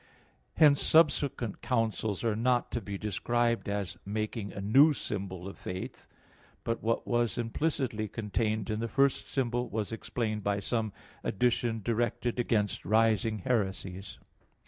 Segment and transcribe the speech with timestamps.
[0.55, 6.07] Hence subsequent councils are not to be described as making a new symbol of faith;
[6.63, 10.91] but what was implicitly contained in the first symbol was explained by some
[11.23, 14.17] addition directed against rising heresies.